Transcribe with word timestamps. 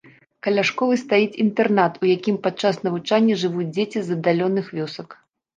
Каля 0.45 0.61
школы 0.69 0.95
стаіць 1.01 1.39
інтэрнат, 1.43 1.99
у 2.05 2.09
якім 2.15 2.39
падчас 2.47 2.81
навучання 2.87 3.39
жывуць 3.43 3.69
дзеці 3.77 3.99
з 4.09 4.19
аддаленых 4.19 4.77
вёсак. 4.81 5.09